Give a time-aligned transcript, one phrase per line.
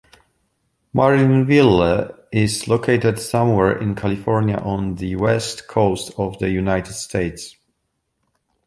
[0.95, 7.55] Marineville is located somewhere in California, on the West Coast of the United States.